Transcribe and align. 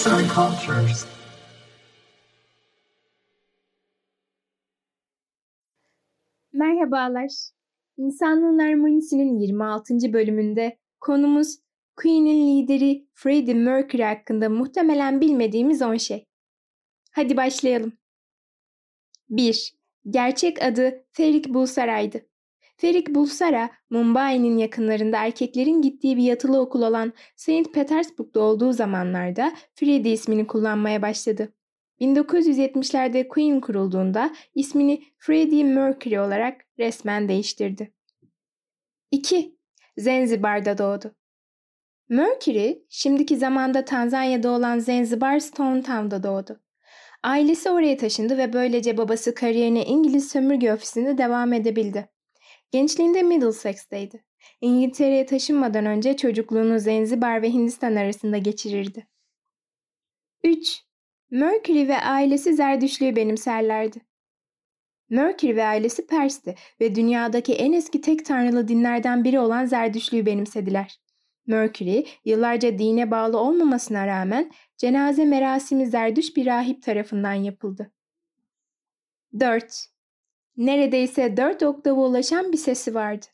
Arts 0.00 0.06
and 0.06 0.28
Cultures. 0.28 1.06
Merhabalar. 6.52 7.30
İnsanlığın 7.98 8.58
Harmonisi'nin 8.58 9.38
26. 9.38 10.12
bölümünde 10.12 10.78
konumuz 11.00 11.58
Queen'in 11.96 12.62
lideri 12.62 13.06
Freddie 13.14 13.54
Mercury 13.54 14.02
hakkında 14.02 14.48
muhtemelen 14.48 15.20
bilmediğimiz 15.20 15.82
10 15.82 15.96
şey. 15.96 16.26
Hadi 17.12 17.36
başlayalım. 17.36 17.92
1. 19.30 19.74
Gerçek 20.10 20.62
adı 20.62 21.04
Ferik 21.12 21.48
Bulsara'ydı. 21.48 22.29
Ferik 22.80 23.14
Bulsara, 23.14 23.70
Mumbai'nin 23.90 24.58
yakınlarında 24.58 25.24
erkeklerin 25.24 25.82
gittiği 25.82 26.16
bir 26.16 26.22
yatılı 26.22 26.60
okul 26.60 26.82
olan 26.82 27.12
St. 27.36 27.74
Petersburg'da 27.74 28.40
olduğu 28.40 28.72
zamanlarda 28.72 29.52
Freddie 29.74 30.12
ismini 30.12 30.46
kullanmaya 30.46 31.02
başladı. 31.02 31.52
1970'lerde 32.00 33.28
Queen 33.28 33.60
kurulduğunda 33.60 34.30
ismini 34.54 35.02
Freddie 35.18 35.64
Mercury 35.64 36.20
olarak 36.20 36.64
resmen 36.78 37.28
değiştirdi. 37.28 37.92
2. 39.10 39.56
Zanzibar'da 39.98 40.78
doğdu. 40.78 41.14
Mercury, 42.08 42.82
şimdiki 42.88 43.36
zamanda 43.36 43.84
Tanzanya'da 43.84 44.50
olan 44.50 44.78
Zanzibar 44.78 45.38
Stone 45.38 45.82
Town'da 45.82 46.22
doğdu. 46.22 46.60
Ailesi 47.22 47.70
oraya 47.70 47.96
taşındı 47.96 48.38
ve 48.38 48.52
böylece 48.52 48.96
babası 48.96 49.34
kariyerine 49.34 49.84
İngiliz 49.84 50.30
sömürge 50.30 50.72
ofisinde 50.72 51.18
devam 51.18 51.52
edebildi. 51.52 52.08
Gençliğinde 52.70 53.22
Middlesex'teydi. 53.22 54.24
İngiltere'ye 54.60 55.26
taşınmadan 55.26 55.86
önce 55.86 56.16
çocukluğunu 56.16 56.78
Zanzibar 56.78 57.42
ve 57.42 57.50
Hindistan 57.50 57.96
arasında 57.96 58.38
geçirirdi. 58.38 59.06
3. 60.44 60.82
Mercury 61.30 61.88
ve 61.88 61.96
ailesi 62.00 62.54
Zerdüşlüğü 62.54 63.16
benimserlerdi. 63.16 64.00
Mercury 65.10 65.56
ve 65.56 65.64
ailesi 65.64 66.06
Pers'ti 66.06 66.54
ve 66.80 66.94
dünyadaki 66.94 67.54
en 67.54 67.72
eski 67.72 68.00
tek 68.00 68.26
tanrılı 68.26 68.68
dinlerden 68.68 69.24
biri 69.24 69.40
olan 69.40 69.66
Zerdüşlüğü 69.66 70.26
benimsediler. 70.26 71.00
Mercury, 71.46 72.04
yıllarca 72.24 72.78
dine 72.78 73.10
bağlı 73.10 73.38
olmamasına 73.38 74.06
rağmen 74.06 74.52
cenaze 74.76 75.24
merasimi 75.24 75.86
Zerdüş 75.86 76.36
bir 76.36 76.46
rahip 76.46 76.82
tarafından 76.82 77.32
yapıldı. 77.32 77.92
4. 79.40 79.86
Neredeyse 80.56 81.36
4 81.36 81.62
oktava 81.62 82.00
ulaşan 82.00 82.52
bir 82.52 82.58
sesi 82.58 82.94
vardı. 82.94 83.26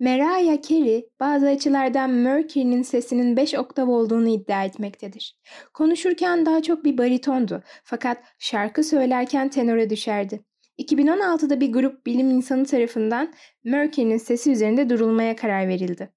Mariah 0.00 0.62
Carey 0.62 1.08
bazı 1.20 1.46
açılardan 1.46 2.10
Mercury'nin 2.10 2.82
sesinin 2.82 3.36
5 3.36 3.54
oktav 3.54 3.88
olduğunu 3.88 4.28
iddia 4.28 4.64
etmektedir. 4.64 5.38
Konuşurken 5.74 6.46
daha 6.46 6.62
çok 6.62 6.84
bir 6.84 6.98
baritondu 6.98 7.62
fakat 7.84 8.18
şarkı 8.38 8.84
söylerken 8.84 9.48
tenora 9.48 9.90
düşerdi. 9.90 10.44
2016'da 10.78 11.60
bir 11.60 11.72
grup 11.72 12.06
bilim 12.06 12.30
insanı 12.30 12.64
tarafından 12.64 13.34
Mercury'nin 13.64 14.18
sesi 14.18 14.52
üzerinde 14.52 14.90
durulmaya 14.90 15.36
karar 15.36 15.68
verildi. 15.68 16.12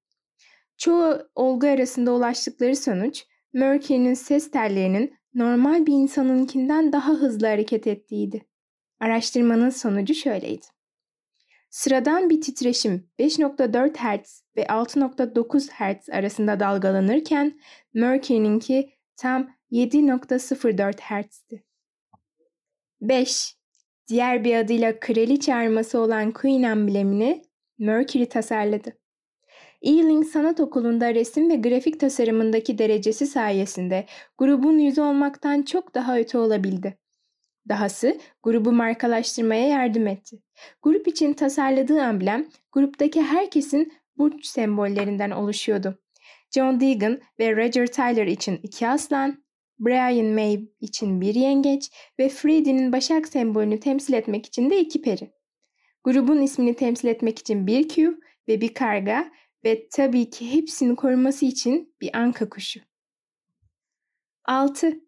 Çoğu 0.77 1.17
olgu 1.35 1.67
arasında 1.67 2.13
ulaştıkları 2.13 2.75
sonuç, 2.75 3.25
Mercury'nin 3.53 4.13
ses 4.13 4.51
tellerinin 4.51 5.13
normal 5.33 5.85
bir 5.85 5.93
insanınkinden 5.93 6.93
daha 6.93 7.11
hızlı 7.11 7.47
hareket 7.47 7.87
ettiğiydi. 7.87 8.45
Araştırmanın 8.99 9.69
sonucu 9.69 10.13
şöyleydi. 10.13 10.65
Sıradan 11.69 12.29
bir 12.29 12.41
titreşim 12.41 13.09
5.4 13.19 13.97
Hz 13.97 14.43
ve 14.57 14.63
6.9 14.63 15.69
Hz 15.69 16.09
arasında 16.09 16.59
dalgalanırken 16.59 17.59
Mercury'ninki 17.93 18.89
tam 19.17 19.49
7.04 19.71 21.01
Hz'di. 21.01 21.63
5. 23.01 23.57
Diğer 24.07 24.43
bir 24.43 24.55
adıyla 24.55 24.99
kraliçe 24.99 25.55
arması 25.55 25.99
olan 25.99 26.31
Queen 26.31 26.63
amblemini 26.63 27.41
Mercury 27.77 28.25
tasarladı. 28.25 28.97
Ealing 29.81 30.25
Sanat 30.25 30.59
Okulu'nda 30.59 31.13
resim 31.13 31.49
ve 31.49 31.55
grafik 31.55 31.99
tasarımındaki 31.99 32.77
derecesi 32.77 33.27
sayesinde 33.27 34.05
grubun 34.37 34.77
yüzü 34.77 35.01
olmaktan 35.01 35.61
çok 35.61 35.95
daha 35.95 36.17
öte 36.17 36.37
olabildi. 36.37 36.97
Dahası 37.69 38.17
grubu 38.43 38.71
markalaştırmaya 38.71 39.67
yardım 39.67 40.07
etti. 40.07 40.37
Grup 40.81 41.07
için 41.07 41.33
tasarladığı 41.33 42.01
amblem 42.01 42.49
gruptaki 42.71 43.21
herkesin 43.21 43.93
burç 44.17 44.45
sembollerinden 44.45 45.31
oluşuyordu. 45.31 45.99
John 46.51 46.79
Deegan 46.79 47.21
ve 47.39 47.55
Roger 47.55 47.87
Tyler 47.87 48.27
için 48.27 48.59
iki 48.63 48.87
aslan, 48.87 49.43
Brian 49.79 50.25
May 50.25 50.69
için 50.81 51.21
bir 51.21 51.35
yengeç 51.35 51.91
ve 52.19 52.29
Freddie'nin 52.29 52.91
başak 52.91 53.27
sembolünü 53.27 53.79
temsil 53.79 54.13
etmek 54.13 54.45
için 54.45 54.69
de 54.69 54.79
iki 54.79 55.01
peri. 55.01 55.31
Grubun 56.03 56.41
ismini 56.41 56.75
temsil 56.75 57.07
etmek 57.07 57.39
için 57.39 57.67
bir 57.67 57.89
Q 57.89 58.19
ve 58.47 58.61
bir 58.61 58.73
karga 58.73 59.31
ve 59.65 59.87
tabii 59.89 60.29
ki 60.29 60.53
hepsini 60.53 60.95
koruması 60.95 61.45
için 61.45 61.95
bir 62.01 62.17
anka 62.17 62.49
kuşu. 62.49 62.79
6. 64.45 64.99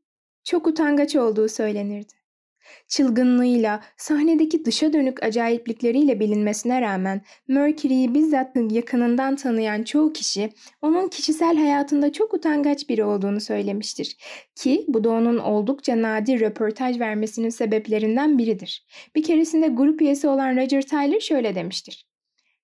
Çok 0.44 0.68
utangaç 0.68 1.16
olduğu 1.16 1.50
söylenirdi. 1.50 2.19
Çılgınlığıyla, 2.88 3.84
sahnedeki 3.98 4.66
dışa 4.66 4.94
dönük 4.94 5.24
acayiplikleriyle 5.24 6.20
bilinmesine 6.20 6.82
rağmen 6.82 7.22
Mercury'yi 7.48 8.14
bizzat 8.14 8.56
yakınından 8.72 9.36
tanıyan 9.36 9.84
çoğu 9.84 10.14
kişi 10.14 10.50
onun 10.82 11.08
kişisel 11.08 11.58
hayatında 11.58 12.12
çok 12.12 12.34
utangaç 12.34 12.90
biri 12.90 13.04
olduğunu 13.04 13.42
söylemiştir. 13.42 14.18
Ki 14.56 14.86
bu 14.88 15.04
da 15.04 15.10
onun 15.10 15.38
oldukça 15.38 16.02
nadir 16.02 16.40
röportaj 16.40 17.00
vermesinin 17.00 17.50
sebeplerinden 17.50 18.38
biridir. 18.38 18.86
Bir 19.16 19.24
keresinde 19.24 19.68
grup 19.68 20.02
üyesi 20.02 20.28
olan 20.28 20.58
Roger 20.58 20.82
Tyler 20.82 21.20
şöyle 21.20 21.56
demiştir. 21.56 22.06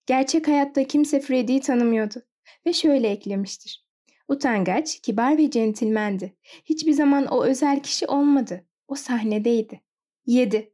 Gerçek 0.06 0.48
hayatta 0.48 0.84
kimse 0.84 1.20
Freddie'yi 1.20 1.62
tanımıyordu 1.62 2.22
ve 2.66 2.74
şöyle 2.74 3.10
eklemiştir. 3.10 3.86
Utangaç, 4.28 5.00
kibar 5.02 5.38
ve 5.38 5.52
centilmendi. 5.52 6.36
Hiçbir 6.66 6.92
zaman 6.92 7.26
o 7.26 7.44
özel 7.44 7.80
kişi 7.80 8.08
olmadı. 8.08 8.66
O 8.88 8.96
sahnedeydi. 8.96 9.82
7. 10.26 10.74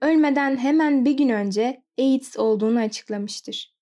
Ölmeden 0.00 0.56
hemen 0.56 1.04
bir 1.04 1.12
gün 1.12 1.28
önce 1.28 1.82
AIDS 1.98 2.38
olduğunu 2.38 2.78
açıklamıştır. 2.78 3.74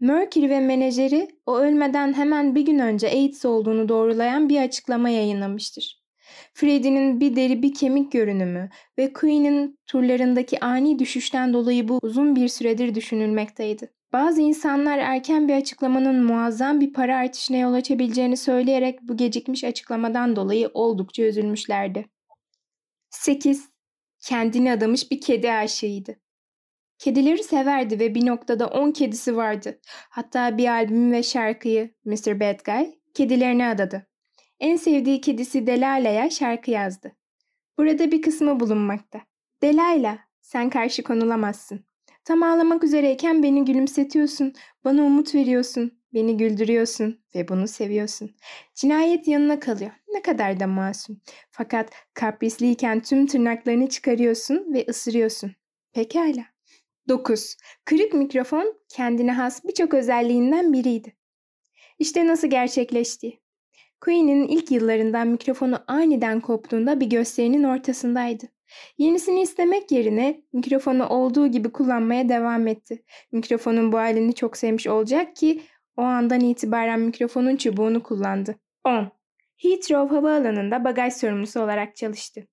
Mercury 0.00 0.48
ve 0.48 0.60
menajeri 0.60 1.28
o 1.46 1.58
ölmeden 1.58 2.12
hemen 2.12 2.54
bir 2.54 2.60
gün 2.60 2.78
önce 2.78 3.08
AIDS 3.08 3.44
olduğunu 3.44 3.88
doğrulayan 3.88 4.48
bir 4.48 4.62
açıklama 4.62 5.08
yayınlamıştır. 5.08 6.02
Freddie'nin 6.54 7.20
bir 7.20 7.36
deri 7.36 7.62
bir 7.62 7.74
kemik 7.74 8.12
görünümü 8.12 8.70
ve 8.98 9.12
Queen'in 9.12 9.78
turlarındaki 9.86 10.60
ani 10.60 10.98
düşüşten 10.98 11.52
dolayı 11.52 11.88
bu 11.88 11.98
uzun 12.02 12.36
bir 12.36 12.48
süredir 12.48 12.94
düşünülmekteydi. 12.94 13.92
Bazı 14.12 14.40
insanlar 14.40 14.98
erken 14.98 15.48
bir 15.48 15.54
açıklamanın 15.54 16.24
muazzam 16.24 16.80
bir 16.80 16.92
para 16.92 17.16
artışına 17.16 17.56
yol 17.56 17.72
açabileceğini 17.72 18.36
söyleyerek 18.36 19.02
bu 19.02 19.16
gecikmiş 19.16 19.64
açıklamadan 19.64 20.36
dolayı 20.36 20.70
oldukça 20.74 21.22
üzülmüşlerdi. 21.22 22.06
8 23.10 23.75
kendini 24.26 24.72
adamış 24.72 25.10
bir 25.10 25.20
kedi 25.20 25.52
aşığıydı. 25.52 26.16
Kedileri 26.98 27.44
severdi 27.44 28.00
ve 28.00 28.14
bir 28.14 28.26
noktada 28.26 28.66
on 28.66 28.90
kedisi 28.90 29.36
vardı. 29.36 29.80
Hatta 30.10 30.58
bir 30.58 30.68
albüm 30.68 31.12
ve 31.12 31.22
şarkıyı 31.22 31.94
Mr. 32.04 32.40
Bad 32.40 32.64
Guy 32.64 32.94
kedilerine 33.14 33.66
adadı. 33.66 34.06
En 34.60 34.76
sevdiği 34.76 35.20
kedisi 35.20 35.66
Delala'ya 35.66 36.30
şarkı 36.30 36.70
yazdı. 36.70 37.12
Burada 37.78 38.12
bir 38.12 38.22
kısmı 38.22 38.60
bulunmakta. 38.60 39.20
Delala, 39.62 40.18
sen 40.40 40.70
karşı 40.70 41.02
konulamazsın. 41.02 41.84
Tam 42.24 42.42
ağlamak 42.42 42.84
üzereyken 42.84 43.42
beni 43.42 43.64
gülümsetiyorsun, 43.64 44.52
bana 44.84 45.02
umut 45.02 45.34
veriyorsun, 45.34 46.00
beni 46.16 46.36
güldürüyorsun 46.36 47.20
ve 47.34 47.48
bunu 47.48 47.68
seviyorsun. 47.68 48.30
Cinayet 48.74 49.28
yanına 49.28 49.60
kalıyor. 49.60 49.90
Ne 50.14 50.22
kadar 50.22 50.60
da 50.60 50.66
masum. 50.66 51.20
Fakat 51.50 51.90
kaprisliyken 52.14 53.02
tüm 53.02 53.26
tırnaklarını 53.26 53.88
çıkarıyorsun 53.88 54.74
ve 54.74 54.86
ısırıyorsun. 54.88 55.52
Pekala. 55.92 56.44
9. 57.08 57.56
Kırık 57.84 58.14
mikrofon 58.14 58.74
kendine 58.88 59.32
has 59.32 59.64
birçok 59.64 59.94
özelliğinden 59.94 60.72
biriydi. 60.72 61.16
İşte 61.98 62.26
nasıl 62.26 62.48
gerçekleşti. 62.48 63.40
Queen'in 64.00 64.48
ilk 64.48 64.70
yıllarından 64.70 65.28
mikrofonu 65.28 65.84
aniden 65.86 66.40
koptuğunda 66.40 67.00
bir 67.00 67.06
gösterinin 67.06 67.64
ortasındaydı. 67.64 68.46
Yenisini 68.98 69.42
istemek 69.42 69.90
yerine 69.92 70.42
mikrofonu 70.52 71.08
olduğu 71.08 71.46
gibi 71.46 71.72
kullanmaya 71.72 72.28
devam 72.28 72.66
etti. 72.66 73.02
Mikrofonun 73.32 73.92
bu 73.92 73.96
halini 73.98 74.34
çok 74.34 74.56
sevmiş 74.56 74.86
olacak 74.86 75.36
ki 75.36 75.62
o 75.96 76.02
andan 76.02 76.40
itibaren 76.40 77.00
mikrofonun 77.00 77.56
çubuğunu 77.56 78.02
kullandı. 78.02 78.56
10. 78.84 79.08
Heathrow 79.56 80.16
Havaalanı'nda 80.16 80.84
bagaj 80.84 81.12
sorumlusu 81.12 81.60
olarak 81.60 81.96
çalıştı. 81.96 82.46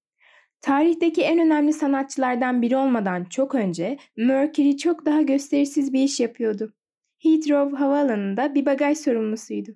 Tarihteki 0.62 1.22
en 1.22 1.40
önemli 1.40 1.74
sanatçılardan 1.74 2.62
biri 2.62 2.76
olmadan 2.78 3.24
çok 3.24 3.56
önce 3.56 3.98
Mercury 4.18 4.78
çok 4.78 5.06
daha 5.06 5.22
gösterişsiz 5.22 5.94
bir 5.94 6.04
iş 6.04 6.20
yapıyordu. 6.20 6.74
Heathrow 7.20 7.78
Havaalanı'nda 7.78 8.56
bir 8.56 8.66
bagaj 8.66 8.98
sorumlusuydu. 8.98 9.72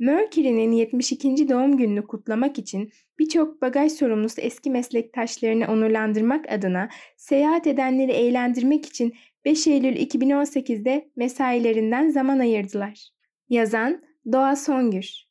Mercury'nin 0.00 0.72
72. 0.72 1.48
doğum 1.48 1.76
gününü 1.76 2.06
kutlamak 2.06 2.58
için 2.58 2.92
birçok 3.18 3.62
bagaj 3.62 3.92
sorumlusu 3.92 4.40
eski 4.40 4.70
meslektaşlarını 4.70 5.66
onurlandırmak 5.66 6.52
adına 6.52 6.88
seyahat 7.16 7.66
edenleri 7.66 8.12
eğlendirmek 8.12 8.86
için 8.86 9.14
5 9.44 9.66
Eylül 9.66 9.96
2018'de 9.96 11.10
mesailerinden 11.16 12.08
zaman 12.08 12.38
ayırdılar. 12.38 13.08
Yazan 13.48 14.02
Doğa 14.32 14.56
Songür 14.56 15.24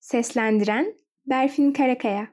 Seslendiren 0.00 0.94
Berfin 1.26 1.72
Karakaya 1.72 2.28